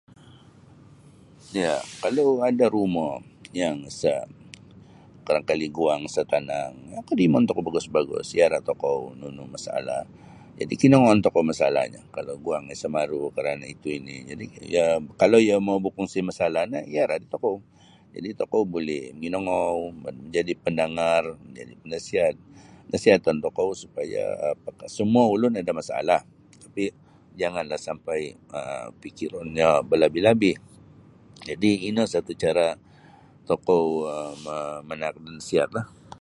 [1.61, 3.09] Ya kalau ada rumo
[3.61, 4.25] yang sa'
[5.25, 10.01] barangkali guang sa' tanang um kodimon tokou bagus-bagus iyara' tokou nunu masalah
[10.59, 14.85] jadi' kinongouon tokou masalahnyo kalau guangnyo isa maru' karana itu ini jadi' iyo
[15.21, 16.63] kalau iyo mau bakongsi masalah
[16.93, 17.55] iyara' da tokou
[18.15, 19.77] jadi tokou buli manginongou
[20.35, 21.23] jadi' pendengar
[21.57, 22.35] jadi' panasihat
[22.91, 24.25] nasiatun tokou supaya
[24.95, 26.21] samua ulun ada masalah
[26.63, 26.89] tapi'
[27.39, 28.21] janganlah sampai
[28.57, 30.57] um pikironnyo balabih-labih
[31.47, 32.69] jadi' ino satu cara
[33.49, 33.85] tokou
[34.45, 34.57] ma
[34.89, 36.03] manaak da nasihatlah.